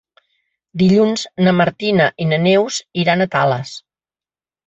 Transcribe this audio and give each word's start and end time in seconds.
Dilluns 0.81 1.25
na 1.47 1.53
Martina 1.57 2.07
i 2.25 2.27
na 2.31 2.41
Neus 2.45 2.79
iran 3.05 3.21
a 3.21 3.27
Tales. 3.37 3.75